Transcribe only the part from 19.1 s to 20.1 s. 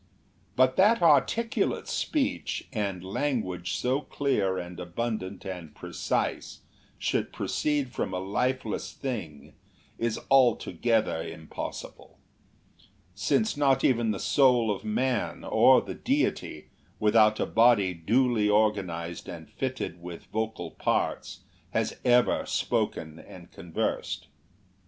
and fitted